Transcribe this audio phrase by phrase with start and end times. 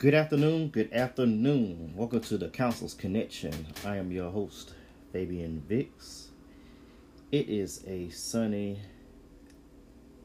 [0.00, 1.92] Good afternoon, good afternoon.
[1.94, 3.66] Welcome to the Council's Connection.
[3.84, 4.72] I am your host,
[5.12, 6.28] Fabion Vicks.
[7.30, 8.80] It is a sunny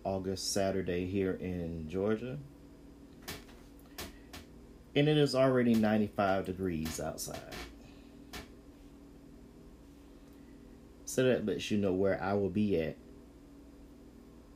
[0.06, 2.38] August Saturday here in Georgia.
[4.96, 7.54] And it is already 95 degrees outside.
[11.04, 12.96] So that lets you know where I will be at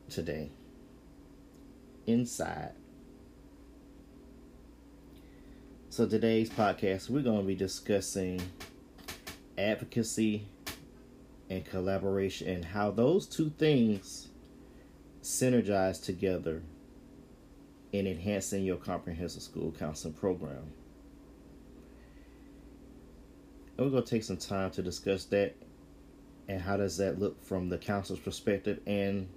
[0.07, 0.51] today.
[2.07, 2.71] Inside
[5.99, 8.41] So today's podcast, we're going to be discussing
[9.57, 10.45] advocacy
[11.49, 14.29] and collaboration and how those two things
[15.21, 16.61] synergize together
[17.91, 20.71] in enhancing your comprehensive school counseling program.
[23.77, 25.53] And we're going to take some time to discuss that
[26.47, 29.27] and how does that look from the counselor's perspective and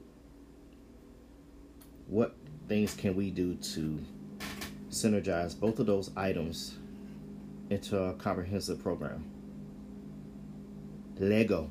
[2.07, 2.37] what
[2.69, 3.99] things can we do to
[4.93, 6.77] synergize both of those items
[7.71, 9.25] into a comprehensive program.
[11.19, 11.71] Lego.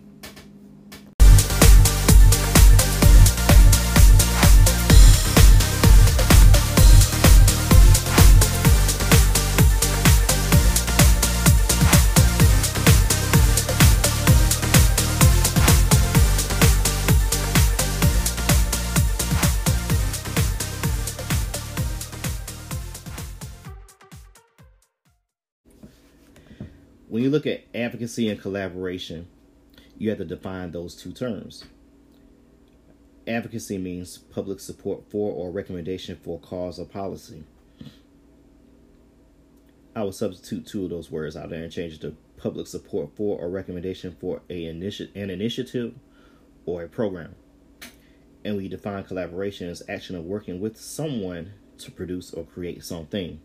[27.32, 29.28] Look at advocacy and collaboration,
[29.98, 31.66] you have to define those two terms.
[33.28, 37.44] Advocacy means public support for or recommendation for cause or policy.
[39.96, 43.10] I will substitute two of those words out there and change it to public support
[43.16, 45.94] for or recommendation for a initi- an initiative
[46.66, 47.36] or a program.
[48.44, 53.40] And we define collaboration as action of working with someone to produce or create something.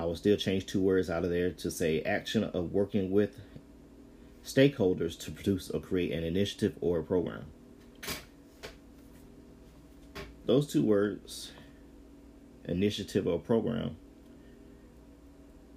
[0.00, 3.38] I will still change two words out of there to say action of working with
[4.42, 7.44] stakeholders to produce or create an initiative or a program.
[10.46, 11.52] Those two words,
[12.64, 13.98] initiative or program,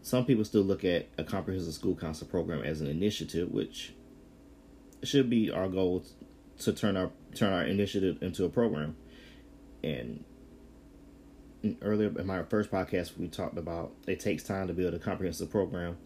[0.01, 3.93] some people still look at a comprehensive school council program as an initiative, which
[5.03, 6.05] should be our goal
[6.59, 8.95] to turn our turn our initiative into a program.
[9.83, 10.23] And
[11.81, 15.49] earlier in my first podcast we talked about it takes time to build a comprehensive
[15.49, 15.97] program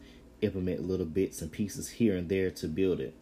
[0.42, 3.16] implement little bits and pieces here and there to build it.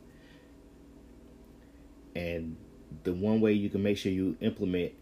[2.16, 2.58] And
[3.04, 4.94] the one way you can make sure you implement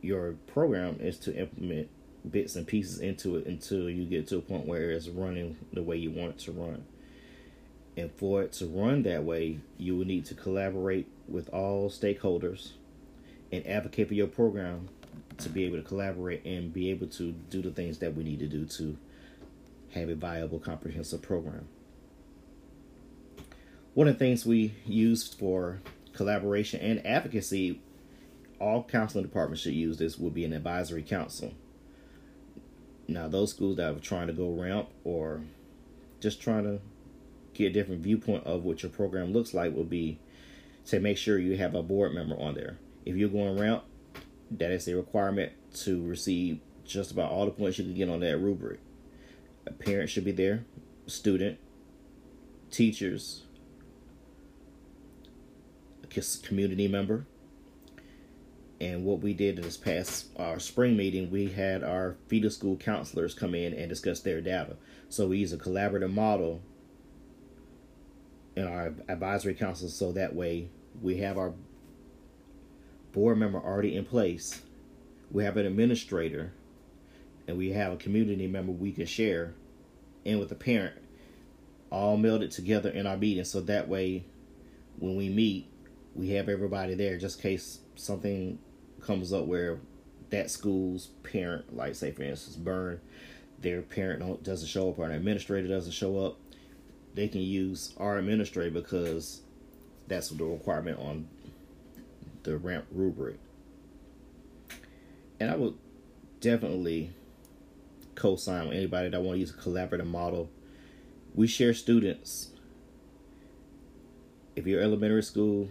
[0.00, 1.88] your program is to implement
[2.28, 5.82] bits and pieces into it until you get to a point where it's running the
[5.82, 6.84] way you want it to run.
[7.96, 12.72] And for it to run that way you will need to collaborate with all stakeholders
[13.50, 14.88] and advocate for your program
[15.38, 18.40] to be able to collaborate and be able to do the things that we need
[18.40, 18.96] to do to
[19.94, 21.68] have a viable comprehensive program.
[23.94, 25.80] One of the things we use for
[26.12, 27.80] collaboration and advocacy,
[28.60, 31.54] all counseling departments should use this, would be an advisory council.
[33.06, 35.40] Now, those schools that are trying to go RAMP or
[36.20, 36.80] just trying to
[37.54, 40.18] get a different viewpoint of what your program looks like would be
[40.86, 42.78] to make sure you have a board member on there.
[43.06, 43.82] If you're going RAMP,
[44.50, 48.20] that is a requirement to receive just about all the points you can get on
[48.20, 48.80] that rubric.
[49.66, 50.64] A parent should be there,
[51.06, 51.58] student,
[52.70, 53.42] teachers,
[56.02, 57.26] a community member.
[58.80, 62.76] And what we did in this past our spring meeting, we had our feeder school
[62.76, 64.76] counselors come in and discuss their data.
[65.08, 66.62] So we use a collaborative model
[68.54, 70.68] in our advisory council so that way
[71.00, 71.54] we have our
[73.18, 74.62] board member already in place,
[75.32, 76.52] we have an administrator,
[77.48, 79.54] and we have a community member we can share,
[80.24, 80.94] and with the parent,
[81.90, 83.42] all melded together in our meeting.
[83.42, 84.24] So that way,
[85.00, 85.66] when we meet,
[86.14, 88.56] we have everybody there just in case something
[89.00, 89.80] comes up where
[90.30, 93.00] that school's parent, like say for instance, burn,
[93.60, 96.36] their parent doesn't show up or an administrator doesn't show up,
[97.14, 99.40] they can use our administrator because
[100.06, 101.26] that's the requirement on
[102.42, 103.38] the RAMP rubric.
[105.40, 105.74] And I would
[106.40, 107.10] definitely
[108.14, 110.50] co-sign with anybody that want to use a collaborative model.
[111.34, 112.50] We share students.
[114.56, 115.68] If you're elementary school,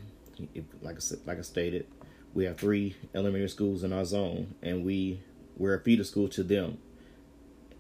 [0.53, 1.87] if, like I said, like I stated,
[2.33, 5.19] we have three elementary schools in our zone, and we
[5.57, 6.77] we're a feeder school to them,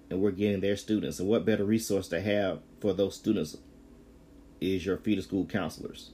[0.09, 1.19] and we're getting their students.
[1.19, 3.55] And what better resource to have for those students
[4.59, 6.11] is your feeder school counselors.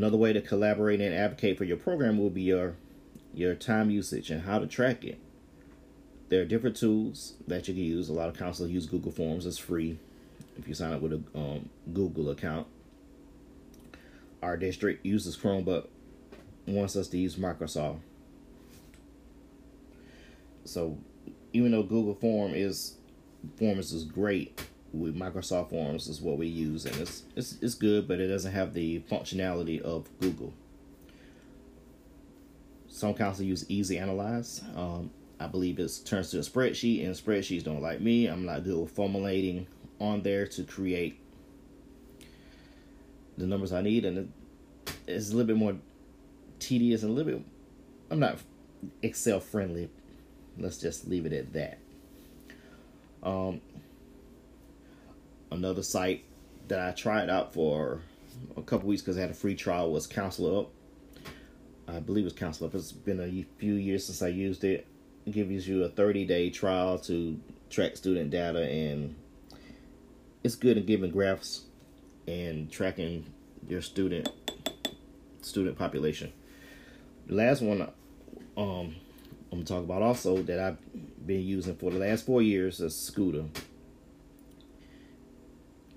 [0.00, 2.76] Another way to collaborate and advocate for your program will be your
[3.34, 5.18] your time usage and how to track it.
[6.30, 8.08] there are different tools that you can use.
[8.08, 9.44] A lot of counselors use Google Forms.
[9.44, 9.98] It's free
[10.58, 12.66] if you sign up with a um, Google account.
[14.42, 15.90] Our district uses Chrome, but
[16.66, 17.98] wants us to use Microsoft.
[20.64, 20.96] So,
[21.52, 22.94] even though Google Form is
[23.58, 28.08] Forms is great, with Microsoft Forms is what we use, and it's it's it's good,
[28.08, 30.52] but it doesn't have the functionality of Google.
[32.88, 34.76] Some counselors use EZAnalyze.
[34.76, 38.26] Um, I believe it turns to a spreadsheet, and spreadsheets don't like me.
[38.26, 39.66] I'm not good with formulating
[40.00, 41.18] on there to create
[43.38, 44.28] the numbers I need, and it,
[45.06, 45.76] it's a little bit more
[46.58, 47.44] tedious and a little bit.
[48.10, 48.38] I'm not
[49.02, 49.88] Excel friendly.
[50.58, 51.78] Let's just leave it at that.
[53.22, 53.60] Um,
[55.50, 56.24] another site
[56.68, 58.00] that I tried out for
[58.56, 60.70] a couple weeks because I had a free trial was Counselor Up.
[61.88, 62.74] I believe it's Counselor Up.
[62.74, 64.86] It's been a few years since I used it.
[65.26, 67.38] It gives you a 30 day trial to
[67.68, 69.14] track student data, and
[70.42, 71.62] it's good at giving graphs
[72.26, 73.26] and tracking
[73.68, 74.28] your student
[75.42, 76.32] student population.
[77.26, 77.82] The last one
[78.56, 78.94] um,
[79.52, 82.94] I'm gonna talk about also that I've been using for the last four years is
[82.94, 83.46] SCUTA.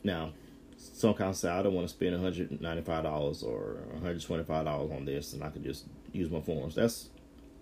[0.04, 0.32] Now,
[0.78, 5.44] some kind of say I don't want to spend $195 or $125 on this and
[5.44, 6.76] I can just use my forms.
[6.76, 7.10] That's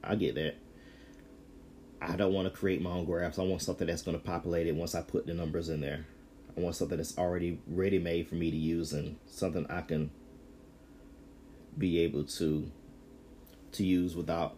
[0.03, 0.55] I get that.
[2.01, 3.37] I don't want to create my own graphs.
[3.37, 6.05] I want something that's going to populate it once I put the numbers in there.
[6.57, 10.09] I want something that's already ready made for me to use and something I can
[11.77, 12.69] be able to
[13.73, 14.55] to use without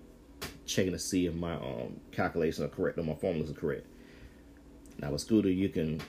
[0.65, 3.85] checking to see if my um calculations are correct or my formulas are correct.
[5.00, 6.01] Now with SCUTA, you can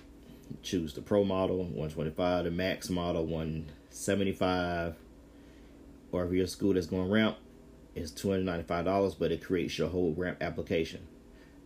[0.62, 4.96] choose the Pro model 125, the Max model 175,
[6.12, 7.36] or if your school is going RAMP,
[7.94, 11.06] it's $295, but it creates your whole ramp application.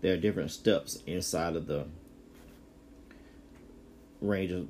[0.00, 1.86] There are different steps inside of the
[4.20, 4.68] range of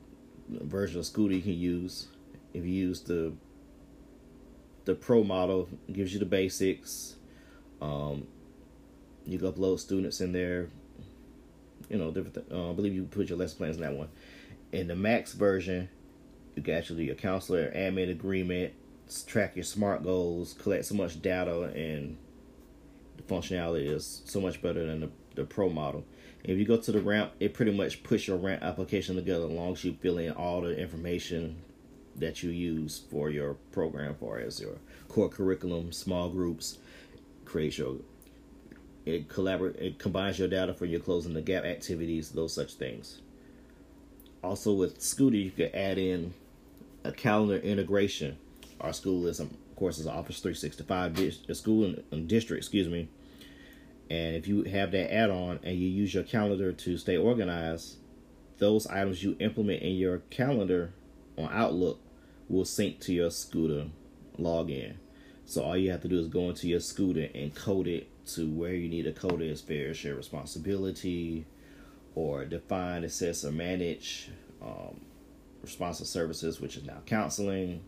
[0.48, 2.06] version of SCUTA you can use.
[2.54, 3.32] If you use the
[4.84, 7.16] the Pro model, gives you the basics.
[7.82, 8.26] Um,
[9.26, 10.70] you can upload students in there.
[11.88, 12.50] You know, different.
[12.50, 14.08] Uh, I believe you put your lesson plans in that one.
[14.72, 15.88] In the Max version,
[16.54, 18.74] you can actually do your counselor admin agreement,
[19.26, 22.18] track your SMART goals, collect so much data, and
[23.16, 26.04] the functionality is so much better than the, the Pro model.
[26.44, 29.50] If you go to the RAMP, it pretty much puts your RAMP application together as
[29.50, 31.56] long as you fill in all the information
[32.16, 34.76] that you use for your program for as your
[35.08, 36.78] core curriculum, small groups,
[37.44, 37.96] create your
[39.08, 43.20] it collaborate it combines your data for your closing the gap activities, those such things.
[44.42, 46.34] Also with SCUTA you can add in
[47.04, 48.36] a calendar integration.
[48.80, 51.18] Our school is of course is Office 365
[51.48, 53.08] a school and district, excuse me.
[54.10, 57.96] And if you have that add-on and you use your calendar to stay organized,
[58.56, 60.92] those items you implement in your calendar
[61.36, 62.00] on Outlook
[62.48, 63.88] will sync to your SCUTA
[64.38, 64.94] login.
[65.44, 68.48] So all you have to do is go into your SCUTA and code it to
[68.48, 71.46] where you need to code as fair share responsibility
[72.14, 74.30] or define, assess, or manage
[74.62, 75.00] um,
[75.62, 77.80] responsive services, which is now counseling,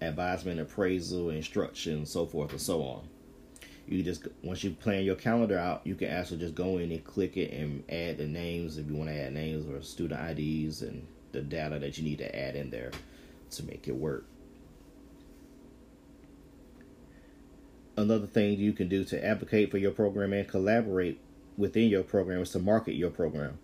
[0.00, 3.08] advisement, appraisal, instruction, so forth and so on.
[3.86, 7.04] You just once you plan your calendar out, you can actually just go in and
[7.04, 10.82] click it and add the names if you want to add names or student IDs
[10.82, 12.92] and the data that you need to add in there
[13.50, 14.24] to make it work.
[17.96, 21.20] Another thing you can do to advocate for your program and collaborate
[21.56, 23.58] within your program is to market your program.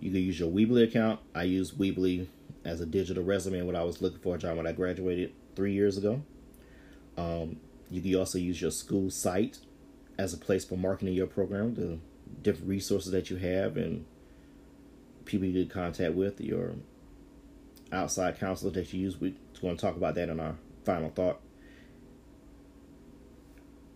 [0.00, 1.20] You can use your Weebly account.
[1.34, 2.26] I use Weebly
[2.64, 5.72] as a digital resume when I was looking for a job when I graduated three
[5.72, 6.22] years ago.
[7.16, 7.56] Um,
[7.90, 9.58] you can also use your school site
[10.18, 11.98] as a place for marketing your program, the
[12.42, 14.04] different resources that you have and
[15.24, 16.74] people you get contact with, your
[17.92, 19.18] outside counselor that you use.
[19.18, 21.40] We're going to talk about that in our final thought.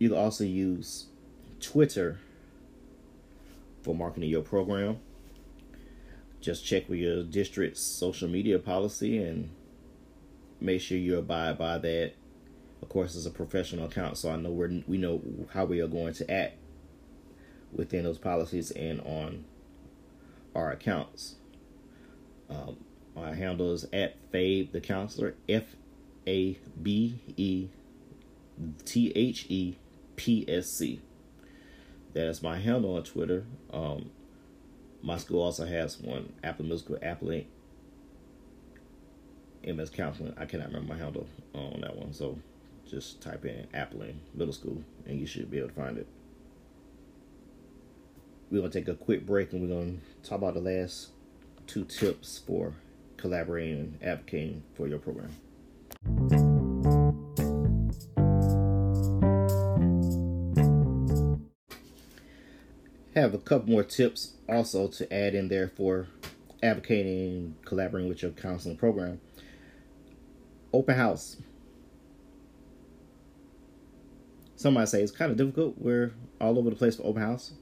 [0.03, 1.05] You can also use
[1.61, 2.19] Twitter
[3.83, 4.99] for marketing your program.
[6.41, 9.49] Just check with your district's social media policy and
[10.59, 12.15] make sure you abide by that.
[12.81, 15.21] Of course, as a professional account, so I know we we know
[15.53, 16.57] how we are going to act
[17.71, 19.45] within those policies and on
[20.53, 21.35] our accounts.
[22.49, 22.75] Um,
[23.15, 25.77] my handle is at Fabe the Counselor, F
[26.27, 27.69] A B E
[28.83, 29.77] T H E
[30.15, 31.01] P S C.
[32.13, 33.45] That is my handle on Twitter.
[33.71, 34.11] Um,
[35.01, 37.45] my school also has one, Appling Middle School, Appling
[39.65, 40.33] MS Counseling.
[40.37, 42.37] I cannot remember my handle on that one, so
[42.89, 46.07] just type in Appling Middle School and you should be able to find it.
[48.53, 51.09] we're gonna take a quick break and we're gonna talk about the last
[51.65, 52.73] two tips for
[53.17, 55.31] collaborating and advocating for your program.
[63.23, 66.07] Have a couple more tips also to add in there for
[66.61, 69.21] advocating, collaborating with your counseling program.
[70.73, 71.37] Open house.
[74.57, 75.75] Some might say it's kind of difficult.
[75.77, 76.11] We're
[76.41, 77.53] all over the place for open house.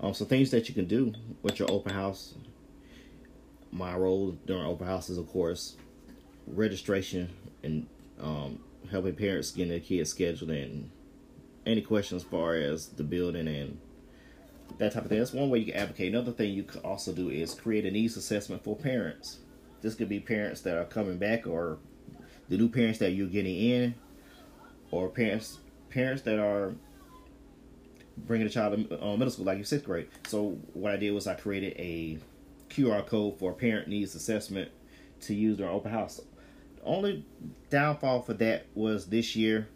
[0.00, 2.36] Um, so things that you can do with your open house.
[3.70, 5.76] My role during open house is, of course,
[6.46, 7.28] registration
[7.62, 7.86] and
[8.18, 8.58] um,
[8.90, 10.90] helping parents get their kids scheduled and
[11.66, 13.78] any questions as far as the building and
[14.78, 15.18] that type of thing.
[15.18, 16.12] That's one way you can advocate.
[16.12, 19.38] Another thing you could also do is create a needs assessment for parents.
[19.82, 21.78] This could be parents that are coming back or
[22.48, 23.94] the new parents that you're getting in
[24.90, 25.58] or parents
[25.90, 26.74] parents that are
[28.16, 30.08] bringing a child to uh, middle school like your sixth grade.
[30.26, 32.18] So what I did was I created a
[32.70, 34.70] QR code for parent needs assessment
[35.22, 36.20] to use during open house.
[36.76, 37.24] The only
[37.70, 39.68] downfall for that was this year,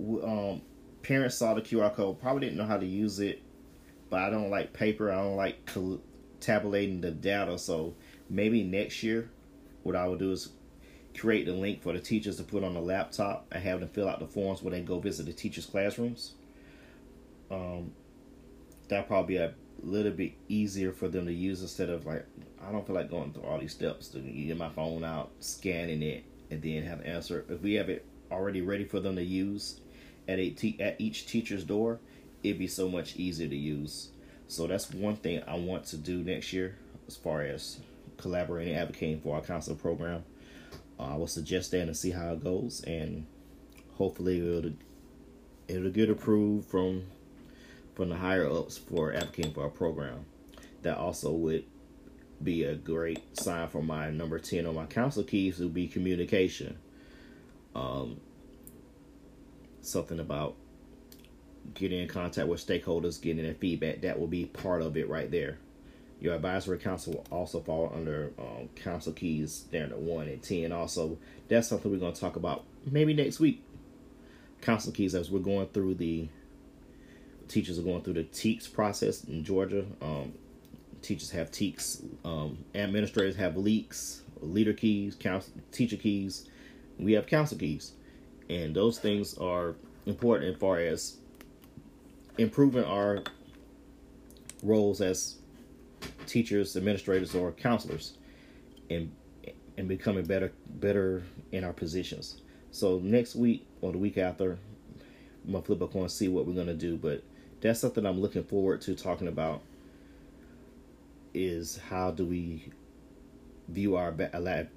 [0.00, 0.62] um,
[1.02, 3.42] parents saw the QR code, probably didn't know how to use it,
[4.10, 5.10] but I don't like paper.
[5.10, 5.70] I don't like
[6.40, 7.58] tabulating the data.
[7.58, 7.94] So
[8.28, 9.30] maybe next year,
[9.82, 10.50] what I will do is
[11.16, 14.08] create the link for the teachers to put on the laptop and have them fill
[14.08, 16.34] out the forms when they go visit the teachers' classrooms.
[17.50, 17.92] Um,
[18.88, 22.26] that'll probably be a little bit easier for them to use instead of like
[22.66, 26.02] I don't feel like going through all these steps to get my phone out, scanning
[26.02, 27.44] it, and then have to answer.
[27.48, 29.80] If we have it already ready for them to use
[30.26, 32.00] at a te- at each teacher's door,
[32.42, 34.08] it'd be so much easier to use.
[34.46, 36.76] So that's one thing I want to do next year
[37.06, 37.80] as far as
[38.16, 40.24] collaborating, advocating for our council program.
[40.98, 43.26] Uh, I will suggest that and see how it goes, and
[43.94, 44.72] hopefully it'll
[45.68, 47.04] it'll get approved from
[47.94, 50.24] from the higher ups for advocating for our program.
[50.82, 51.64] That also would
[52.42, 56.78] be a great sign for my number 10 on my council keys would be communication.
[57.74, 58.20] Um,
[59.80, 60.54] something about
[61.74, 64.02] getting in contact with stakeholders, getting their feedback.
[64.02, 65.58] That will be part of it right there.
[66.20, 70.72] Your advisory council will also fall under um, council keys in the one and ten.
[70.72, 73.62] Also, that's something we're going to talk about maybe next week.
[74.60, 76.28] Council keys as we're going through the
[77.46, 79.84] teachers are going through the TKES process in Georgia.
[80.02, 80.32] Um,
[81.02, 86.48] teachers have TKES, um, administrators have LKES, leader keys, council, teacher keys.
[86.98, 87.92] We have council keys,
[88.50, 91.16] and those things are important as far as
[92.38, 93.22] improving our
[94.62, 95.36] roles as
[96.26, 98.16] teachers, administrators, or counselors,
[98.88, 99.12] and
[99.76, 102.40] and becoming better better in our positions.
[102.70, 104.58] So next week or the week after,
[105.44, 106.96] I'm gonna flip a coin and see what we're gonna do.
[106.96, 107.22] But
[107.60, 109.62] that's something I'm looking forward to talking about.
[111.34, 112.70] Is how do we
[113.68, 114.14] view our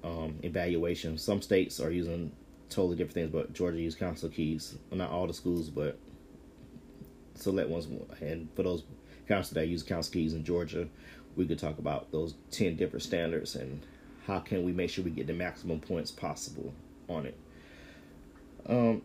[0.04, 1.16] um, evaluation?
[1.18, 2.30] Some states are using
[2.68, 4.76] totally different things, but Georgia uses council keys.
[4.90, 5.98] Well, not all the schools, but
[7.42, 7.86] select ones.
[8.20, 8.84] And for those
[9.28, 10.88] councils that use council keys in Georgia,
[11.36, 13.80] we could talk about those 10 different standards and
[14.26, 16.72] how can we make sure we get the maximum points possible
[17.08, 17.36] on it.
[18.66, 19.02] Um,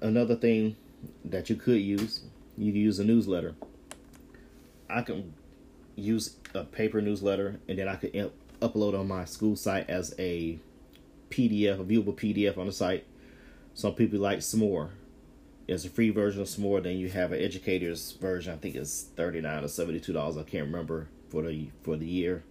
[0.00, 0.76] another thing
[1.24, 2.22] that you could use,
[2.56, 3.54] you can use a newsletter.
[4.90, 5.32] I can
[5.96, 8.12] use a paper newsletter and then I could
[8.60, 10.58] upload on my school site as a
[11.30, 13.04] PDF, a viewable PDF on the site.
[13.74, 14.90] Some people like S'more.
[15.68, 16.82] There's a free version of S'more.
[16.82, 18.54] Then you have an educator's version.
[18.54, 20.38] I think it's thirty nine or seventy two dollars.
[20.38, 22.42] I can't remember for the for the year.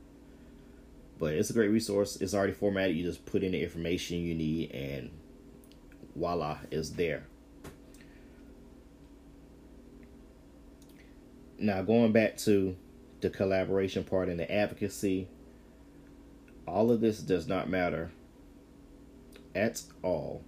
[1.18, 2.18] But it's a great resource.
[2.18, 2.96] It's already formatted.
[2.96, 5.10] You just put in the information you need, and
[6.16, 7.26] voila, it's there.
[11.58, 12.76] Now going back to
[13.22, 15.28] the collaboration part and the advocacy,
[16.68, 18.12] all of this does not matter
[19.56, 20.44] at all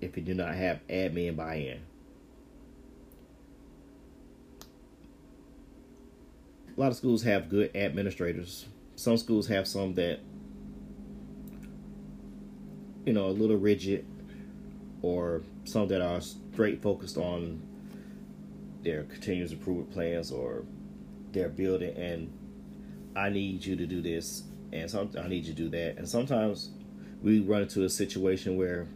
[0.00, 1.82] if you do not have admin buy-in.
[6.76, 8.66] A lot of schools have good administrators.
[8.96, 10.20] Some schools have some that,
[13.04, 14.06] you know, a little rigid,
[15.02, 17.62] or some that are straight focused on
[18.82, 20.64] their continuous improvement plans or
[21.32, 21.96] their building.
[21.96, 22.32] And
[23.16, 25.98] I need you to do this, and some I need you to do that.
[25.98, 26.70] And sometimes
[27.22, 28.88] we run into a situation where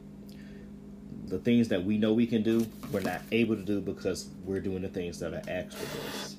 [1.26, 4.60] the things that we know we can do, we're not able to do because we're
[4.60, 6.37] doing the things that are asked of us.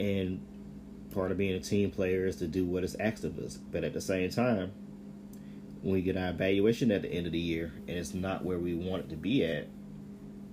[0.00, 0.44] And
[1.14, 3.56] part of being a team player is to do what is asked of us.
[3.56, 4.72] But at the same time,
[5.82, 8.58] when we get our evaluation at the end of the year and it's not where
[8.58, 9.68] we want it to be at,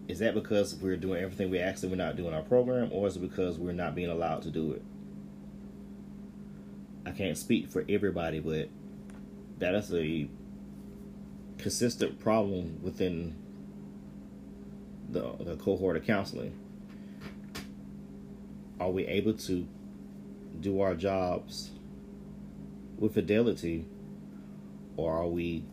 [0.08, 3.18] is that because we're doing everything we actually we're not doing our program, or is
[3.18, 4.82] it because we're not being allowed to do it?
[7.06, 8.70] I can't speak for everybody, but
[9.60, 10.27] that is a
[11.58, 13.36] consistent problem within
[15.10, 16.54] the the cohort of counseling.
[18.80, 19.68] Are we able to
[20.60, 21.72] do our jobs
[22.98, 23.86] with fidelity,
[24.96, 25.64] or are we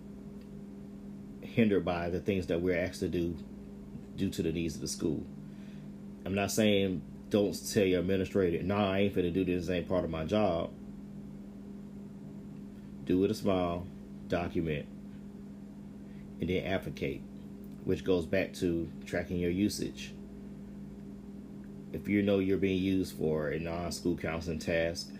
[1.43, 3.37] hindered by the things that we're asked to do
[4.17, 5.25] due to the needs of the school?
[6.25, 10.05] I'm not saying don't tell your administrator, nah, I ain't finna do this, ain't part
[10.05, 10.71] of my job.
[13.05, 13.87] Do it a smile,
[14.29, 14.87] document,
[16.41, 17.23] and then advocate,
[17.85, 20.14] which goes back to tracking your usage.
[21.95, 25.11] If you know you're being used for a non school counseling task,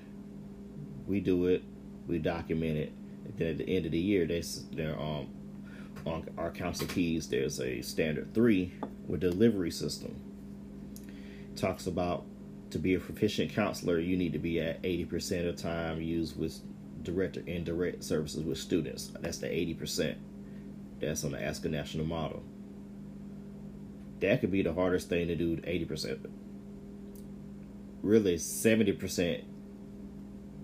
[1.07, 1.63] we do it,
[2.09, 2.93] we document it,
[3.25, 5.29] and then at the end of the year, there's there um
[6.05, 8.73] on our council keys there's a standard three
[9.07, 10.17] with delivery system.
[10.99, 12.25] It talks about
[12.71, 16.59] to be a proficient counselor, you need to be at 80% of time used with
[17.05, 19.13] direct or indirect services with students.
[19.21, 20.17] That's the 80%.
[20.99, 22.43] That's on the ASCA National model.
[24.19, 26.27] That could be the hardest thing to do, 80%.
[28.05, 29.45] Really, 70%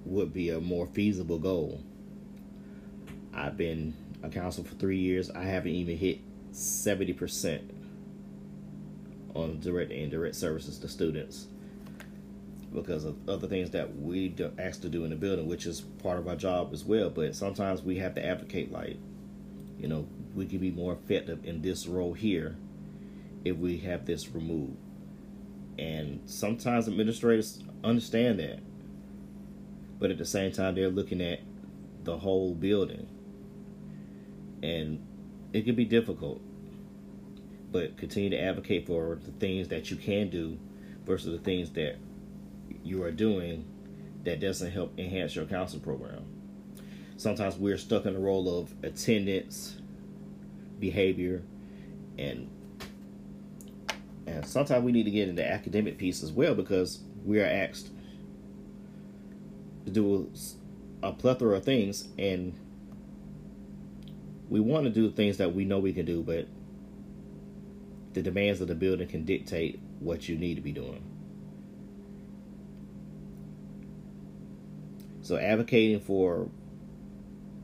[0.04, 1.80] would be a more feasible goal.
[3.32, 5.30] I've been a counselor for three years.
[5.30, 6.20] I haven't even hit
[6.52, 7.62] 70%
[9.32, 11.46] on direct and indirect services to students
[12.74, 16.18] because of other things that we asked to do in the building, which is part
[16.18, 17.08] of our job as well.
[17.08, 18.98] But sometimes we have to advocate, like,
[19.78, 22.58] you know, we can be more effective in this role here
[23.46, 24.76] if we have this removed.
[25.80, 28.60] And sometimes administrators understand that.
[29.98, 31.40] But at the same time, they're looking at
[32.04, 33.08] the whole building.
[34.62, 35.02] And
[35.54, 36.42] it can be difficult.
[37.72, 40.58] But continue to advocate for the things that you can do
[41.06, 41.96] versus the things that
[42.84, 43.64] you are doing
[44.24, 46.26] that doesn't help enhance your counseling program.
[47.16, 49.78] Sometimes we're stuck in the role of attendance,
[50.78, 51.42] behavior,
[52.18, 52.50] and
[54.30, 57.90] and sometimes we need to get into academic piece as well because we are asked
[59.84, 60.30] to do
[61.02, 62.54] a plethora of things and
[64.48, 66.46] we want to do things that we know we can do, but
[68.12, 71.02] the demands of the building can dictate what you need to be doing.
[75.22, 76.48] So advocating for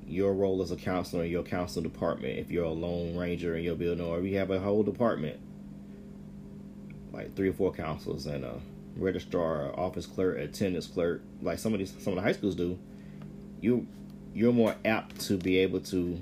[0.06, 3.64] your role as a counselor in your counseling department, if you're a lone ranger in
[3.64, 5.40] your building, or if you have a whole department,
[7.16, 8.60] like three or four counselors and a
[8.96, 12.78] registrar, office clerk, attendance clerk, like some of these some of the high schools do,
[13.60, 13.86] you
[14.34, 16.18] you're more apt to be able to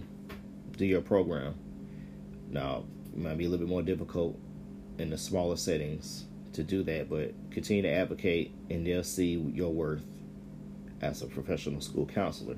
[0.77, 1.55] do your program.
[2.49, 4.39] Now, it might be a little bit more difficult
[4.99, 9.73] in the smaller settings to do that, but continue to advocate and they'll see your
[9.73, 10.05] worth
[11.01, 12.57] as a professional school counselor.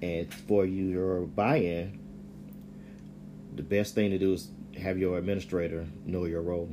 [0.00, 1.98] And for you, your buy-in,
[3.56, 4.48] the best thing to do is
[4.80, 6.70] have your administrator know your role.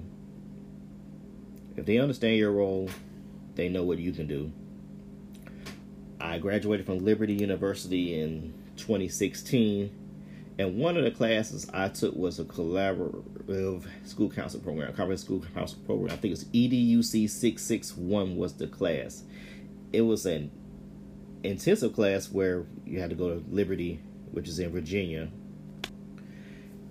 [1.78, 2.90] If they understand your role,
[3.56, 4.52] they know what you can do.
[6.20, 9.92] I graduated from Liberty University in 2016,
[10.58, 15.46] and one of the classes I took was a collaborative school council program, comprehensive school
[15.54, 16.14] council program.
[16.14, 19.24] I think it's EDUC 661 was the class.
[19.92, 20.52] It was an
[21.44, 24.00] intensive class where you had to go to Liberty,
[24.32, 25.30] which is in Virginia.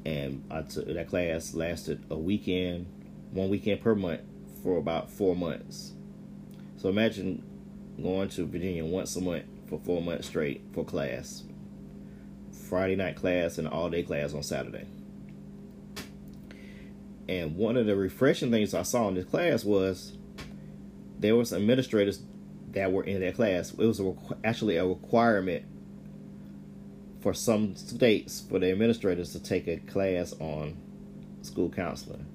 [0.05, 2.87] And I took that class lasted a weekend,
[3.33, 4.21] one weekend per month
[4.65, 5.93] for about four months.
[6.77, 7.45] So imagine
[8.03, 11.45] going to Virginia once a month for four months straight for class.
[12.69, 14.87] Friday night class and all day class on Saturday.
[17.29, 20.17] And one of the refreshing things I saw in this class was
[21.19, 22.23] there was administrators
[22.73, 23.71] that were in that class.
[23.73, 25.65] It was a, actually a requirement
[27.21, 30.77] for some states for the administrators to take a class on
[31.43, 32.27] school counseling.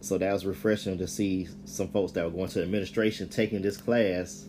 [0.00, 3.76] So that was refreshing to see some folks that were going to administration taking this
[3.76, 4.46] class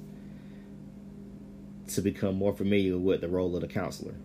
[1.90, 4.16] to become more familiar with the role of the counselor.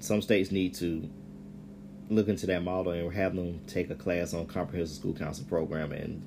[0.00, 1.08] Some states need to
[2.10, 5.92] look into that model and have them take a class on comprehensive school counseling program
[5.92, 6.22] and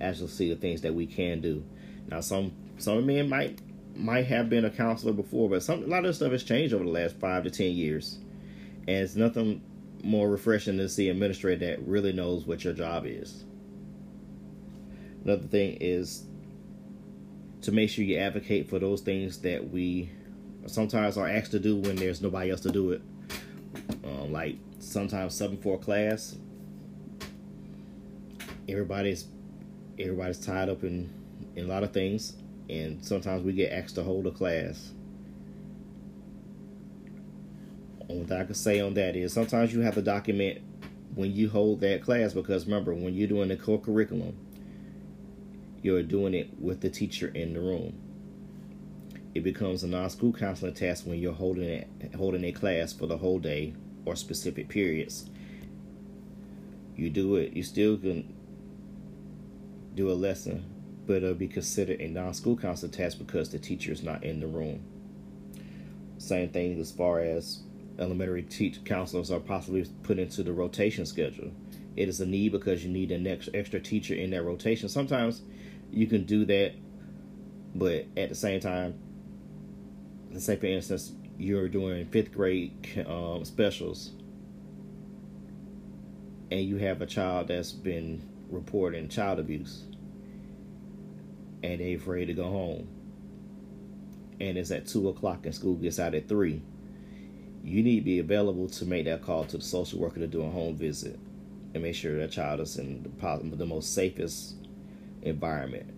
[0.00, 1.64] actually see the things that we can do
[2.10, 3.60] now, some some men might
[3.94, 6.84] might have been a counselor before, but some a lot of stuff has changed over
[6.84, 8.18] the last five to ten years,
[8.88, 9.62] and it's nothing
[10.04, 13.44] more refreshing to see an administrator that really knows what your job is.
[15.24, 16.24] Another thing is
[17.62, 20.10] to make sure you advocate for those things that we
[20.66, 23.02] sometimes are asked to do when there's nobody else to do it.
[24.04, 26.36] Um, like sometimes seven four class,
[28.68, 29.26] everybody's
[29.98, 31.12] everybody's tied up in
[31.56, 32.34] in a lot of things,
[32.68, 34.92] and sometimes we get asked to hold a class.
[38.10, 40.62] Only thing I can say on that is sometimes you have to document
[41.14, 44.36] when you hold that class because remember when you're doing the core curriculum,
[45.80, 47.94] you're doing it with the teacher in the room.
[49.32, 53.16] It becomes a non-school counseling task when you're holding it, holding a class for the
[53.16, 55.30] whole day or specific periods.
[56.96, 57.52] You do it.
[57.52, 58.34] You still can
[59.94, 60.64] do a lesson,
[61.06, 64.48] but it'll be considered a non-school counseling task because the teacher is not in the
[64.48, 64.82] room.
[66.18, 67.60] Same thing as far as
[68.00, 71.52] elementary teach counselors are possibly put into the rotation schedule.
[71.96, 74.88] It is a need because you need an extra teacher in that rotation.
[74.88, 75.42] Sometimes
[75.90, 76.72] you can do that,
[77.74, 78.98] but at the same time,
[80.32, 84.12] let's say for instance, you're doing fifth grade um, specials,
[86.50, 89.84] and you have a child that's been reporting child abuse,
[91.62, 92.88] and they're afraid to go home,
[94.40, 96.62] and it's at two o'clock and school gets out at three.
[97.62, 100.42] You need to be available to make that call to the social worker to do
[100.42, 101.18] a home visit
[101.74, 104.54] and make sure that child is in the, the most safest
[105.22, 105.92] environment.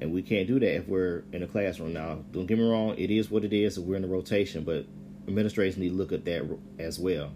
[0.00, 2.18] And we can't do that if we're in a classroom now.
[2.32, 4.86] Don't get me wrong, it is what it is, we're in a rotation, but
[5.26, 6.44] administrators need to look at that
[6.78, 7.32] as well.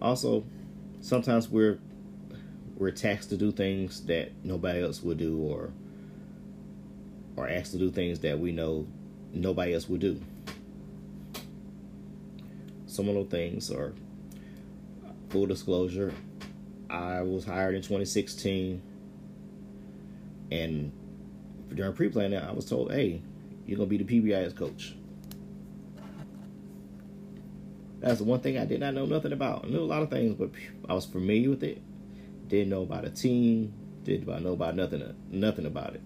[0.00, 0.44] Also,
[1.00, 1.78] sometimes we're
[2.76, 5.70] we're taxed to do things that nobody else would do or
[7.36, 8.86] or asked to do things that we know
[9.34, 10.20] nobody else would do.
[12.86, 13.92] Some of those things are
[15.30, 16.12] full disclosure.
[16.88, 18.80] I was hired in 2016,
[20.52, 20.92] and
[21.74, 23.20] during pre-planning, I was told, "Hey,
[23.66, 24.94] you're gonna be the PBIS coach."
[27.98, 29.64] That's the one thing I did not know nothing about.
[29.64, 30.50] I knew a lot of things, but
[30.88, 31.80] I was familiar with it.
[32.48, 33.72] Didn't know about a team.
[34.04, 35.02] Didn't know about nothing.
[35.32, 36.02] Nothing about it.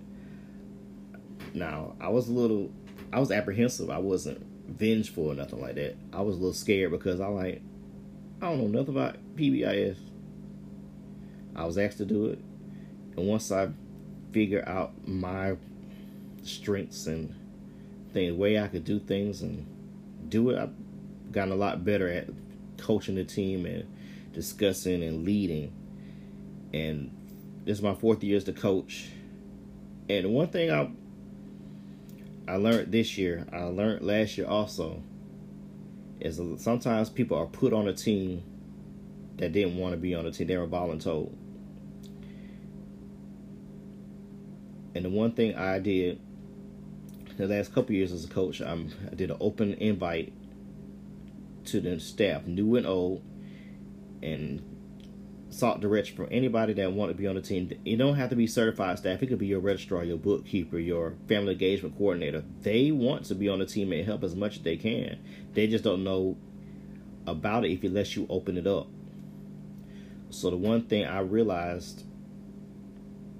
[1.54, 2.70] Now I was a little
[3.12, 3.90] I was apprehensive.
[3.90, 5.96] I wasn't vengeful or nothing like that.
[6.12, 7.62] I was a little scared because I like
[8.40, 9.96] I don't know nothing about PBIS.
[11.56, 12.38] I was asked to do it,
[13.16, 13.70] and once I
[14.32, 15.56] figure out my
[16.42, 17.34] strengths and
[18.12, 19.66] the way I could do things and
[20.28, 22.28] do it, I've gotten a lot better at
[22.76, 23.84] coaching the team and
[24.32, 25.72] discussing and leading.
[26.72, 27.10] And
[27.64, 29.08] this is my fourth year as the coach.
[30.08, 30.90] And one thing I
[32.48, 35.02] I learned this year, I learned last year also,
[36.18, 38.42] is sometimes people are put on a team
[39.36, 40.46] that didn't want to be on the team.
[40.46, 41.32] They were voluntold.
[44.94, 46.20] And the one thing I did
[47.36, 50.32] the last couple years as a coach, I'm, I did an open invite
[51.66, 53.22] to the staff, new and old,
[54.22, 54.60] and
[55.50, 57.70] sought direction from anybody that want to be on the team.
[57.84, 59.22] You don't have to be certified staff.
[59.22, 62.44] It could be your registrar, your bookkeeper, your family engagement coordinator.
[62.60, 65.18] They want to be on the team and help as much as they can.
[65.54, 66.36] They just don't know
[67.26, 68.88] about it if it lets you open it up.
[70.30, 72.04] So the one thing I realized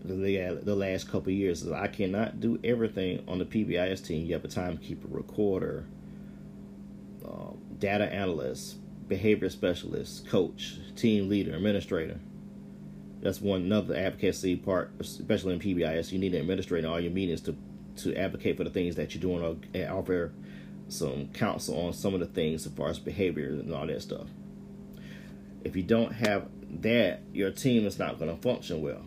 [0.05, 4.27] the, the last couple years is I cannot do everything on the PBIS team.
[4.27, 5.87] You have a timekeeper, recorder,
[7.25, 8.77] uh, data analyst,
[9.09, 12.21] behavior specialist, coach, team leader, administrator.
[13.21, 16.13] That's one another advocacy part, especially in PBIS.
[16.13, 17.57] You need an administrator in all your meetings to
[17.99, 20.33] to advocate for the things that you're doing or offer
[20.89, 24.29] some counsel on some of the things as far as behavior and all that stuff.
[25.65, 26.49] If you don't have
[26.81, 29.03] that, your team is not going to function well.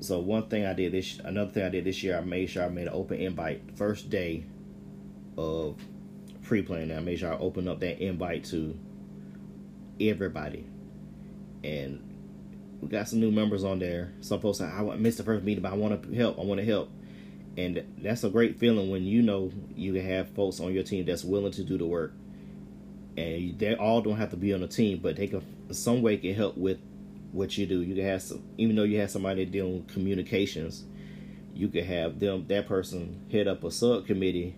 [0.00, 2.64] So one thing I did this, another thing I did this year, I made sure
[2.64, 4.44] I made an open invite first day
[5.36, 5.76] of
[6.46, 6.96] pre-planning.
[6.96, 8.78] I made sure I opened up that invite to
[10.00, 10.64] everybody,
[11.64, 12.02] and
[12.80, 14.12] we got some new members on there.
[14.20, 16.38] Some folks say, "I missed the first meeting, but I want to help.
[16.38, 16.90] I want to help."
[17.56, 21.24] And that's a great feeling when you know you have folks on your team that's
[21.24, 22.12] willing to do the work,
[23.16, 26.16] and they all don't have to be on the team, but they can some way
[26.16, 26.78] can help with
[27.32, 27.82] what you do.
[27.82, 30.84] You can have some, even though you have somebody dealing with communications,
[31.54, 34.54] you could have them that person head up a subcommittee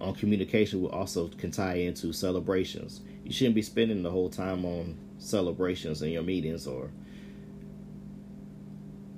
[0.00, 3.00] on communication will also can tie into celebrations.
[3.24, 6.90] You shouldn't be spending the whole time on celebrations in your meetings or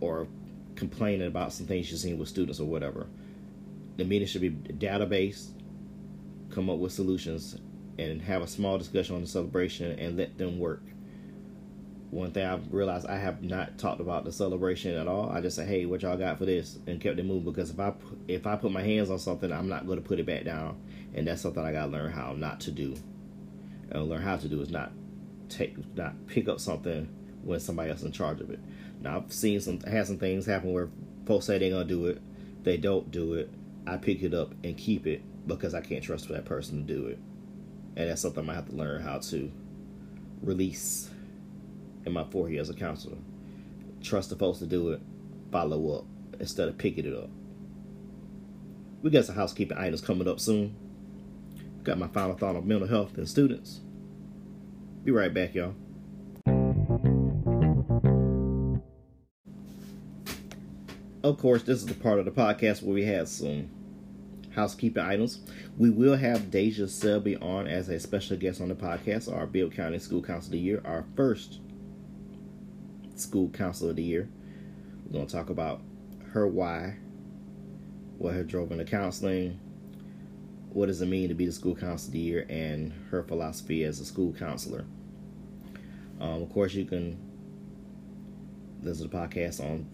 [0.00, 0.26] or
[0.74, 3.06] complaining about some things you've seen with students or whatever.
[3.96, 5.50] The meeting should be database,
[6.50, 7.56] come up with solutions,
[7.98, 10.82] and have a small discussion on the celebration and let them work.
[12.12, 15.30] One thing I've realized I have not talked about the celebration at all.
[15.30, 17.80] I just say, "Hey, what y'all got for this?" and kept it moving because if
[17.80, 17.94] I
[18.28, 20.78] if I put my hands on something, I'm not going to put it back down,
[21.14, 22.96] and that's something I got to learn how not to do.
[23.90, 24.92] And learn how to do is not
[25.48, 27.08] take not pick up something
[27.44, 28.60] when somebody else is in charge of it.
[29.00, 30.90] Now I've seen some had some things happen where
[31.24, 32.20] folks say they're gonna do it,
[32.62, 33.48] they don't do it.
[33.86, 37.06] I pick it up and keep it because I can't trust that person to do
[37.06, 37.18] it,
[37.96, 39.50] and that's something I have to learn how to
[40.42, 41.08] release
[42.04, 43.18] in my four years as a counselor.
[44.02, 45.00] Trust the folks to do it,
[45.50, 46.04] follow up
[46.40, 47.30] instead of picking it up.
[49.02, 50.76] We got some housekeeping items coming up soon.
[51.82, 53.80] Got my final thought on mental health and students.
[55.04, 55.74] Be right back, y'all.
[61.24, 63.68] Of course, this is the part of the podcast where we have some
[64.54, 65.40] housekeeping items.
[65.78, 69.72] We will have Deja Selby on as a special guest on the podcast, our Bibb
[69.72, 71.60] County School Council of the Year, our first
[73.22, 74.28] School Counselor of the Year.
[75.06, 75.80] We're going to talk about
[76.32, 76.96] her why,
[78.18, 79.58] what her drove into counseling,
[80.70, 83.84] what does it mean to be the school counselor of the year, and her philosophy
[83.84, 84.84] as a school counselor.
[86.20, 87.18] Um, of course, you can
[88.82, 89.86] listen to the podcast on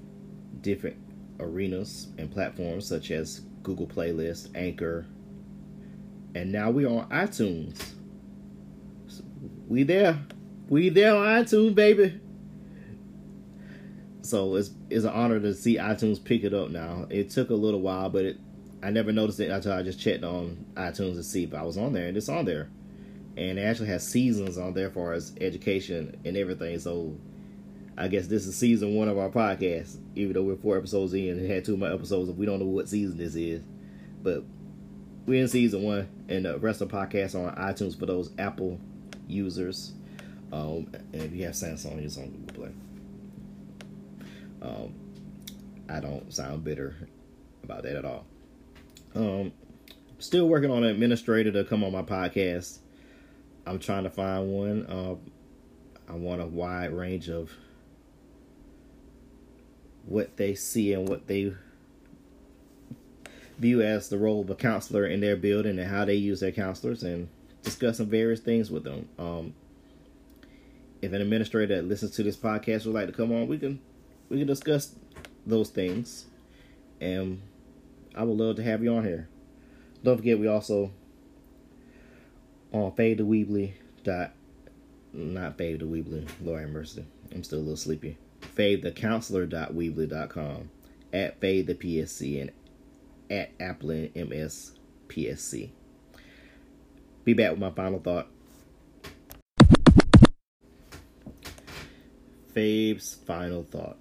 [0.61, 0.97] different
[1.41, 5.07] arenas and platforms such as Google Playlist, Anchor,
[6.35, 7.93] and now we're on iTunes.
[9.67, 10.19] We there.
[10.69, 12.21] We there on iTunes, baby.
[14.29, 17.07] So it's it's an honor to see iTunes pick it up now.
[17.09, 18.38] It took a little while, but it
[18.83, 21.79] I never noticed it until I just checked on iTunes to see if I was
[21.79, 22.69] on there, and it's on there.
[23.38, 26.79] And it actually has seasons on there for as education and everything.
[26.79, 27.17] So
[27.97, 31.38] I guess this is season one of our podcast, even though we're four episodes in
[31.38, 32.31] and had two more episodes.
[32.31, 33.62] We don't know what season this is,
[34.23, 34.45] but
[35.25, 38.79] we're in season one, and the rest of the podcast on iTunes for those Apple
[39.27, 39.95] users.
[40.53, 42.88] Um, and if you have Samsung, it's on Google Play.
[44.62, 44.94] Um,
[45.88, 46.97] I don't sound bitter
[47.64, 48.27] about that at all.
[49.14, 49.53] Um,
[50.18, 52.79] still working on an administrator to come on my podcast.
[53.66, 54.87] I'm trying to find one.
[54.87, 55.16] Uh,
[56.09, 57.53] I want a wide range of
[60.07, 61.53] what they see and what they
[63.59, 66.53] view as the role of a counselor in their building and how they use their
[66.53, 67.29] counselors and
[67.62, 69.09] discuss some various things with them.
[69.18, 69.55] Um,
[71.03, 73.81] if an administrator that listens to this podcast would like to come on, we can
[74.29, 74.95] we can discuss
[75.47, 76.27] those things
[77.01, 77.41] and
[78.14, 79.29] I would love to have you on here.
[80.03, 80.91] Don't forget, we also
[82.73, 84.33] on Fabe the Weebly dot
[85.12, 86.29] not Fabe the Weebly.
[86.43, 87.05] Lord have mercy.
[87.35, 88.19] I'm still a little sleepy.
[88.57, 90.71] Fabe the Counselor dot Weebly dot com
[91.12, 92.51] at Fabe the PSC and
[93.31, 94.73] at Appling MS
[95.09, 95.71] PSC.
[97.25, 98.29] Be back with my final thought.
[102.55, 103.97] Fabe's final thought.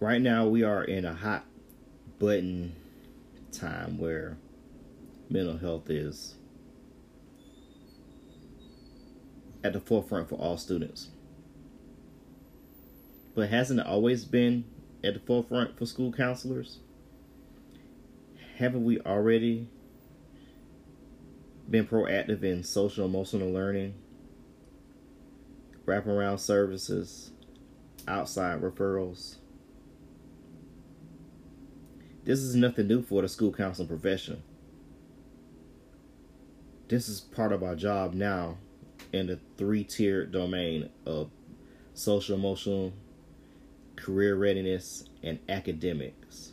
[0.00, 1.44] Right now we are in a hot
[2.18, 2.74] button
[3.52, 4.36] time where
[5.30, 6.34] mental health is
[9.62, 11.08] at the forefront for all students.
[13.34, 14.64] But hasn't it always been
[15.02, 16.78] at the forefront for school counselors?
[18.58, 19.68] Haven't we already
[21.68, 23.94] been proactive in social emotional learning,
[25.86, 27.32] wraparound services,
[28.06, 29.36] outside referrals?
[32.24, 34.42] This is nothing new for the school counseling profession.
[36.88, 38.56] This is part of our job now
[39.12, 41.30] in the three tiered domain of
[41.92, 42.94] social emotional,
[43.96, 46.52] career readiness, and academics.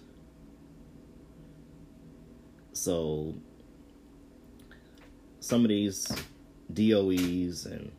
[2.74, 3.36] So,
[5.40, 6.12] some of these
[6.74, 7.92] DOEs and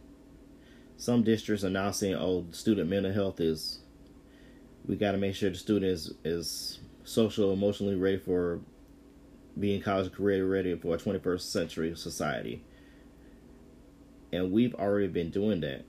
[0.98, 3.80] some districts are now saying, oh, student mental health is,
[4.86, 8.60] we got to make sure the student is, is social, emotionally ready for
[9.58, 12.64] being college career ready for a 21st century society.
[14.32, 15.84] And we've already been doing that.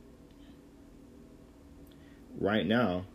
[2.37, 3.05] Right now,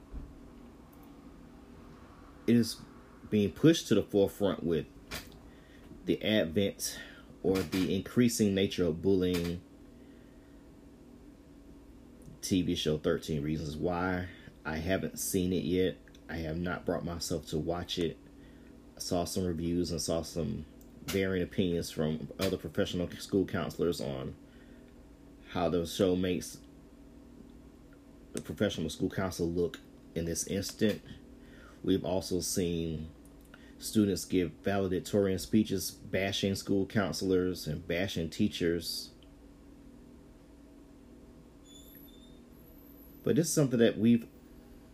[2.46, 2.76] it is
[3.28, 4.86] being pushed to the forefront with
[6.06, 6.98] the advent
[7.42, 9.60] or the increasing nature of bullying.
[12.40, 14.26] TV show 13 Reasons Why.
[14.64, 15.98] I haven't seen it yet.
[16.28, 18.16] I have not brought myself to watch it.
[18.96, 20.64] I saw some reviews and saw some
[21.06, 24.34] varying opinions from other professional school counselors on
[25.52, 26.58] how the show makes
[28.34, 29.80] the professional school counselor look
[30.14, 31.00] in this instant.
[31.82, 33.08] We've also seen
[33.78, 39.10] students give valedictorian speeches bashing school counselors and bashing teachers.
[43.24, 44.26] But this is something that we've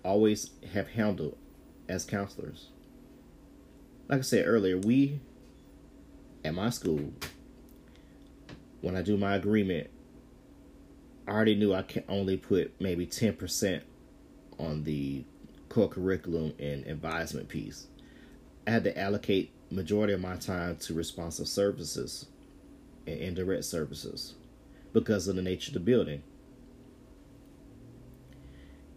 [0.04, 1.36] always have handled
[1.88, 2.68] as counselors.
[4.08, 5.20] Like I said earlier, we
[6.44, 7.12] at my school
[8.84, 9.88] when I do my agreement,
[11.26, 13.80] I already knew I can only put maybe 10%
[14.58, 15.24] on the
[15.70, 17.86] core curriculum and advisement piece.
[18.66, 22.26] I had to allocate majority of my time to responsive services
[23.06, 24.34] and indirect services
[24.92, 26.22] because of the nature of the building.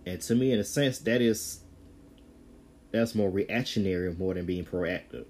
[0.07, 1.59] And to me, in a sense, that is
[2.91, 5.25] that's more reactionary more than being proactive.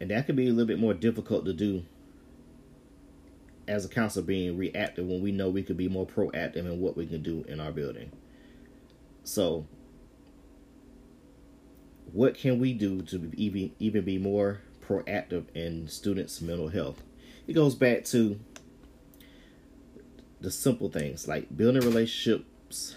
[0.00, 1.84] And that can be a little bit more difficult to do
[3.68, 6.96] as a council being reactive when we know we could be more proactive in what
[6.96, 8.10] we can do in our building.
[9.22, 9.64] So,
[12.12, 17.00] what can we do to even even be more proactive in students' mental health?
[17.46, 18.40] It goes back to
[20.40, 22.94] the simple things like building relationships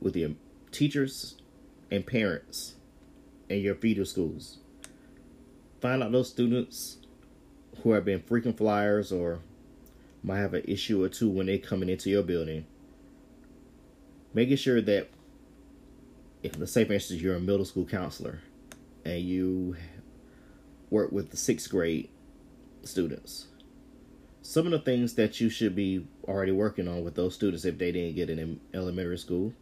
[0.00, 0.30] with your
[0.72, 1.36] teachers
[1.90, 2.74] and parents
[3.48, 4.58] and your feeder schools.
[5.80, 6.98] Find out those students
[7.82, 9.40] who have been frequent flyers or
[10.22, 12.66] might have an issue or two when they're coming into your building.
[14.34, 15.08] Making sure that
[16.42, 18.40] if say for instance you're a middle school counselor
[19.04, 19.76] and you
[20.90, 22.08] work with the sixth grade
[22.82, 23.46] students.
[24.50, 27.78] Some of the things that you should be already working on with those students if
[27.78, 29.52] they didn't get in elementary school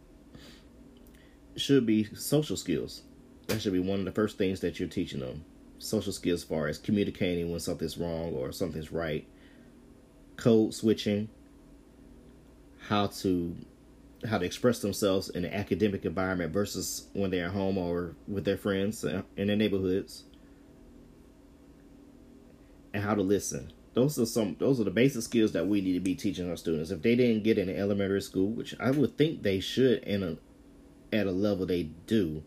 [1.55, 3.03] should be social skills.
[3.45, 5.45] That should be one of the first things that you're teaching them.
[5.77, 9.27] Social skills as far as communicating when something's wrong or something's right
[10.37, 11.29] code switching,
[12.87, 13.55] how to
[14.27, 18.43] how to express themselves in an academic environment versus when they're at home or with
[18.43, 20.23] their friends in their neighborhoods,
[22.91, 23.71] and how to listen.
[23.93, 26.55] Those are some those are the basic skills that we need to be teaching our
[26.55, 26.91] students.
[26.91, 30.37] If they didn't get in elementary school, which I would think they should in a
[31.15, 32.43] at a level they do,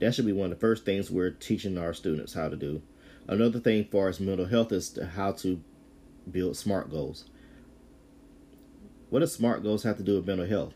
[0.00, 2.82] that should be one of the first things we're teaching our students how to do.
[3.26, 5.60] Another thing for us mental health is how to
[6.30, 7.24] build SMART goals.
[9.10, 10.74] What does SMART goals have to do with mental health?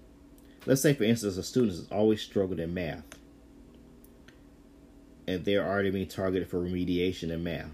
[0.66, 3.04] Let's say, for instance, a student has always struggled in math,
[5.26, 7.70] and they're already being targeted for remediation in math.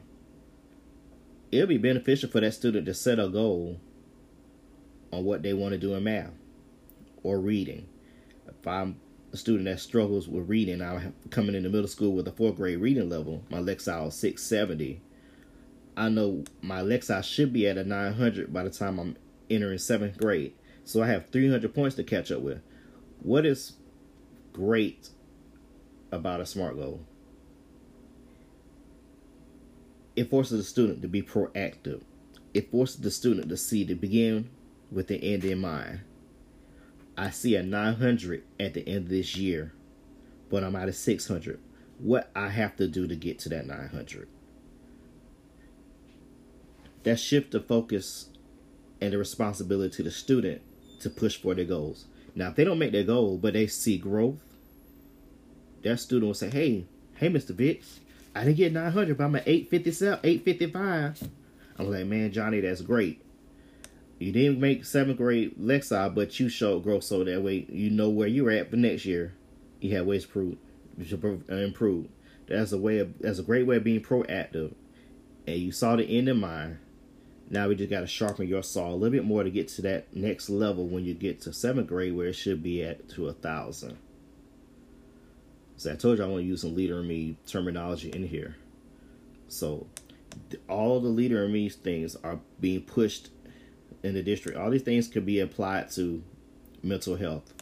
[1.53, 3.81] It'll be beneficial for that student to set a goal
[5.13, 6.33] on what they want to do in math
[7.23, 7.87] or reading.
[8.49, 9.01] If I'm
[9.33, 12.79] a student that struggles with reading, I'm coming into middle school with a fourth grade
[12.79, 15.01] reading level, my Lexile 670
[15.97, 19.17] I know my Lexile should be at a 900 by the time I'm
[19.49, 20.53] entering seventh grade.
[20.85, 22.61] So I have 300 points to catch up with.
[23.23, 23.73] What is
[24.53, 25.09] great
[26.13, 27.01] about a SMART goal?
[30.17, 32.03] It forces the student to be proactive.
[32.55, 34.49] It forces the student to see the begin
[34.91, 36.01] with the end in mind.
[37.17, 39.73] I see a 900 at the end of this year,
[40.51, 41.61] but I'm at a 600.
[41.99, 44.29] What I have to do to get to that 900
[47.07, 48.31] that shift the focus
[49.01, 50.61] and the responsibility to the student
[50.99, 52.07] to push for their goals.
[52.35, 54.41] Now, if they don't make their goal, but they see growth,
[55.85, 57.55] that student will say, "Hey, hey, Mr.
[57.55, 57.85] Vick,
[58.37, 61.29] I didn't get 900, but I'm at 857, 855."
[61.79, 63.23] I'm like, "Man, Johnny, that's great.
[64.19, 68.09] You didn't make seventh grade Lexile, but you showed growth, so that way you know
[68.09, 69.35] where you're at for next year.
[69.81, 70.57] You have ways to
[70.99, 72.09] uh, improve.
[72.47, 74.75] That's a way of that's a great way of being proactive,
[75.47, 76.79] and you saw the end in mind
[77.49, 79.83] now we just got to sharpen your saw a little bit more to get to
[79.83, 83.29] that next level when you get to seventh grade where it should be at to
[83.29, 83.99] a thousand.
[85.77, 88.57] So I told you I want to use some leader in me terminology in here.
[89.49, 89.87] So
[90.69, 93.31] all the leader in me things are being pushed
[94.03, 94.59] in the district.
[94.59, 96.23] All these things could be applied to
[96.83, 97.53] mental health.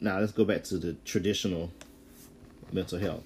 [0.00, 1.70] Now let's go back to the traditional
[2.72, 3.24] mental health.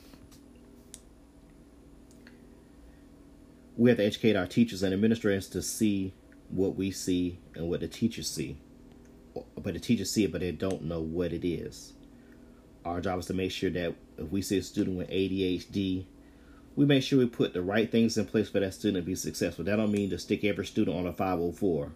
[3.78, 6.12] we have to educate our teachers and administrators to see
[6.50, 8.58] what we see and what the teachers see.
[9.34, 11.92] But the teachers see it, but they don't know what it is.
[12.84, 16.06] Our job is to make sure that if we see a student with ADHD,
[16.76, 19.14] we make sure we put the right things in place for that student to be
[19.14, 19.64] successful.
[19.64, 21.92] That don't mean to stick every student on a 504.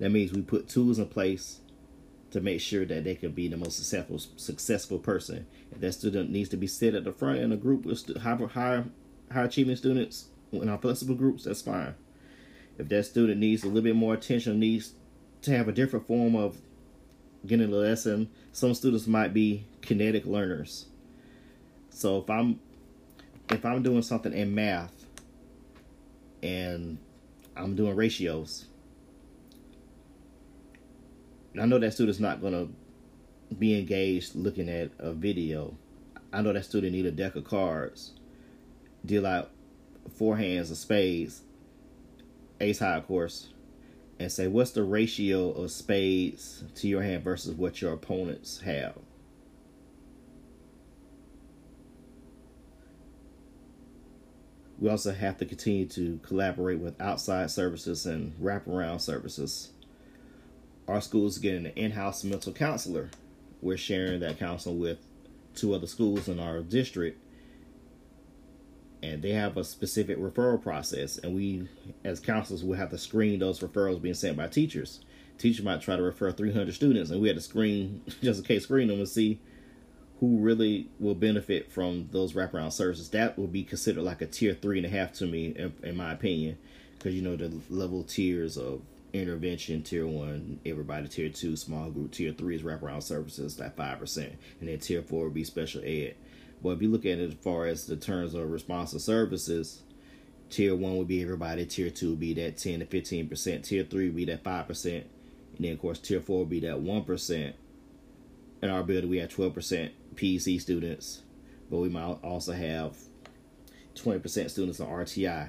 [0.00, 1.60] That means we put tools in place
[2.32, 5.46] to make sure that they can be the most successful successful person.
[5.70, 8.36] If that student needs to be sit at the front in a group with high,
[8.36, 8.84] high,
[9.32, 11.94] high achieving students, in our flexible groups, that's fine.
[12.78, 14.94] If that student needs a little bit more attention, needs
[15.42, 16.58] to have a different form of
[17.46, 20.86] getting the lesson, some students might be kinetic learners.
[21.90, 22.60] So if I'm
[23.50, 25.06] if I'm doing something in math
[26.42, 26.98] and
[27.56, 28.66] I'm doing ratios,
[31.60, 32.68] I know that student's not gonna
[33.58, 35.76] be engaged looking at a video.
[36.32, 38.12] I know that student need a deck of cards.
[39.04, 39.50] Deal out
[40.14, 41.42] four hands of spades,
[42.60, 43.48] ace high, of course,
[44.20, 48.94] and say what's the ratio of spades to your hand versus what your opponents have.
[54.78, 59.70] We also have to continue to collaborate with outside services and wraparound services.
[60.86, 63.10] Our school is getting an in house mental counselor.
[63.62, 64.98] We're sharing that counsel with
[65.54, 67.18] two other schools in our district.
[69.02, 71.16] And they have a specific referral process.
[71.18, 71.68] And we,
[72.04, 75.00] as counselors, will have to screen those referrals being sent by teachers.
[75.38, 78.64] Teacher might try to refer 300 students, and we had to screen, just in case,
[78.64, 79.40] screen them and see
[80.20, 83.08] who really will benefit from those wraparound services.
[83.10, 85.96] That will be considered like a tier three and a half to me, in, in
[85.96, 86.58] my opinion,
[86.98, 88.82] because you know the level tiers of
[89.14, 93.98] intervention tier one, everybody tier two, small group tier three is wraparound services like five
[93.98, 96.14] percent, and then tier four would be special ed.
[96.62, 99.82] But if you look at it as far as the terms of responsive services,
[100.50, 103.84] tier one would be everybody, tier two would be that ten to fifteen percent, tier
[103.84, 105.06] three would be that five percent,
[105.56, 107.56] and then of course tier four would be that one percent.
[108.62, 111.22] In our building, we have twelve percent PC students,
[111.70, 112.96] but we might also have
[113.94, 115.48] 20% students on RTI,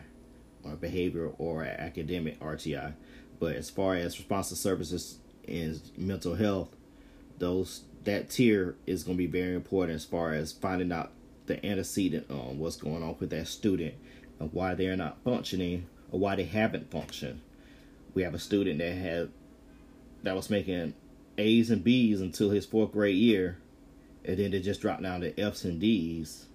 [0.64, 2.94] or behavior or academic RTI.
[3.40, 6.76] But as far as responsive services and mental health,
[7.40, 11.12] those that tier is going to be very important as far as finding out
[11.46, 13.96] the antecedent on what's going on with that student
[14.40, 17.42] and why they're not functioning or why they haven't functioned.
[18.14, 19.30] We have a student that had
[20.24, 20.94] that was making
[21.38, 23.58] A's and B's until his fourth grade year
[24.24, 26.46] and then they just dropped down to F's and D's.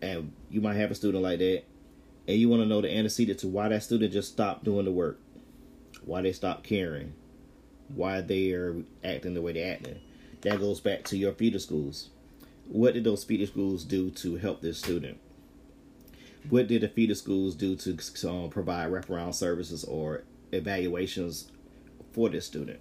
[0.00, 1.62] And you might have a student like that,
[2.26, 4.90] and you want to know the antecedent to why that student just stopped doing the
[4.90, 5.18] work,
[6.04, 7.14] why they stopped caring,
[7.94, 10.00] why they are acting the way they're acting.
[10.42, 12.10] That goes back to your feeder schools.
[12.68, 15.18] What did those feeder schools do to help this student?
[16.48, 21.50] What did the feeder schools do to um, provide wraparound services or evaluations
[22.12, 22.80] for this student?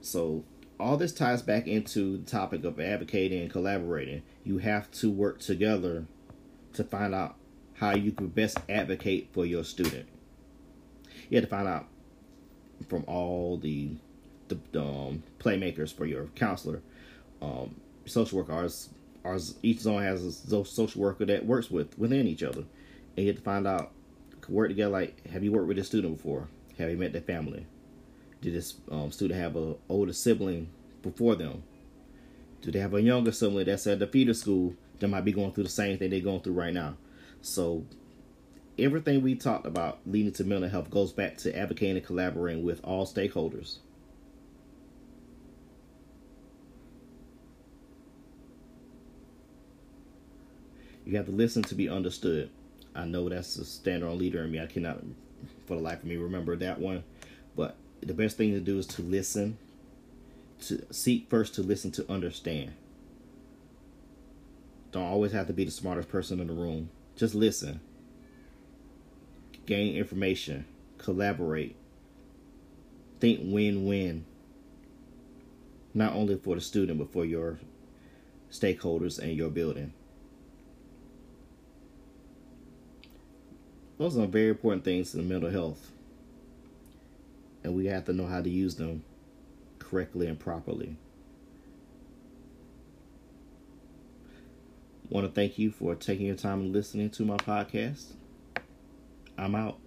[0.00, 0.44] So
[0.78, 4.22] all this ties back into the topic of advocating and collaborating.
[4.44, 6.06] You have to work together
[6.72, 7.36] to find out
[7.74, 10.08] how you can best advocate for your student.
[11.28, 11.86] You have to find out
[12.88, 13.96] from all the
[14.50, 16.82] the um, playmakers for your counselor,
[17.40, 17.74] um,
[18.06, 18.52] social worker.
[18.52, 18.90] Ours,
[19.24, 22.64] ours, each zone has a social worker that works with within each other,
[23.16, 23.92] and you have to find out
[24.48, 24.90] work together.
[24.90, 26.48] Like, have you worked with a student before?
[26.78, 27.66] Have you met their family?
[28.40, 30.68] Did this um, student have an older sibling
[31.02, 31.62] before them?
[32.62, 35.52] Do they have a younger sibling that's at the feeder school that might be going
[35.52, 36.96] through the same thing they're going through right now?
[37.42, 37.84] So
[38.78, 42.82] everything we talked about leading to mental health goes back to advocating and collaborating with
[42.84, 43.78] all stakeholders.
[51.10, 52.50] You have to listen to be understood.
[52.94, 54.60] I know that's a standard on leader in me.
[54.60, 55.02] I cannot,
[55.66, 57.02] for the life of me, remember that one.
[57.56, 59.58] But the best thing to do is to listen,
[60.66, 62.74] to seek first to listen to understand.
[64.92, 66.90] Don't always have to be the smartest person in the room.
[67.16, 67.80] Just listen.
[69.66, 70.64] Gain information.
[70.98, 71.74] Collaborate.
[73.18, 74.26] Think win win.
[75.92, 77.58] Not only for the student, but for your
[78.52, 79.92] stakeholders and your building.
[84.00, 85.92] Those are very important things in mental health.
[87.62, 89.04] And we have to know how to use them
[89.78, 90.96] correctly and properly.
[95.10, 98.12] want to thank you for taking your time and listening to my podcast.
[99.36, 99.78] I'm out.